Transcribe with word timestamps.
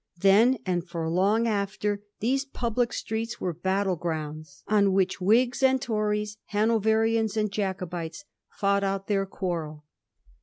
Then, 0.17 0.57
and 0.65 0.83
for 0.83 1.07
long 1.07 1.47
after, 1.47 2.01
these 2.21 2.43
public 2.43 2.91
streets 2.91 3.39
were 3.39 3.53
battle 3.53 3.95
grounds 3.95 4.63
on 4.67 4.93
which 4.93 5.21
Whigs 5.21 5.61
and 5.61 5.79
Tories, 5.79 6.37
Hanoverians 6.45 7.37
and 7.37 7.51
Jacobites, 7.51 8.25
fought 8.49 8.83
out 8.83 9.05
their 9.05 9.27
quarrel. 9.27 9.85